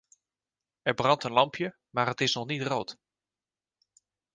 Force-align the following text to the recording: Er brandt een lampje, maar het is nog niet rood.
Er 0.81 0.93
brandt 0.93 1.23
een 1.23 1.31
lampje, 1.31 1.77
maar 1.89 2.07
het 2.07 2.21
is 2.21 2.33
nog 2.33 2.47
niet 2.47 2.61
rood. 2.61 2.97